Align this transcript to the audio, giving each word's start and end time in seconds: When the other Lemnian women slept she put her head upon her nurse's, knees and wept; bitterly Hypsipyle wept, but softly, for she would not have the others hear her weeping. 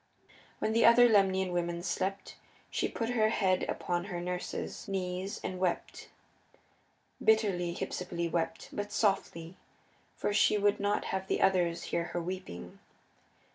When 0.57 0.73
the 0.73 0.83
other 0.83 1.07
Lemnian 1.07 1.51
women 1.51 1.83
slept 1.83 2.35
she 2.71 2.87
put 2.87 3.11
her 3.11 3.29
head 3.29 3.69
upon 3.69 4.05
her 4.05 4.19
nurse's, 4.19 4.87
knees 4.87 5.39
and 5.43 5.59
wept; 5.59 6.09
bitterly 7.23 7.75
Hypsipyle 7.75 8.31
wept, 8.31 8.69
but 8.73 8.91
softly, 8.91 9.57
for 10.15 10.33
she 10.33 10.57
would 10.57 10.79
not 10.79 11.05
have 11.13 11.27
the 11.27 11.39
others 11.39 11.83
hear 11.83 12.05
her 12.05 12.19
weeping. 12.19 12.79